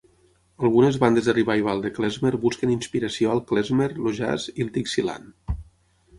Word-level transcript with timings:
Algunes 0.67 0.95
bandes 1.03 1.27
de 1.29 1.35
revival 1.35 1.83
de 1.83 1.91
klezmer 1.97 2.31
busquen 2.47 2.73
inspiració 2.77 3.35
al 3.35 3.43
klezmer, 3.53 3.91
el 3.93 4.19
jazz 4.23 4.49
i 4.57 4.67
el 4.69 4.75
Dixieland. 4.81 5.63